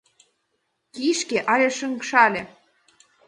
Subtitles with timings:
[0.93, 2.41] Кишке але шыҥшале!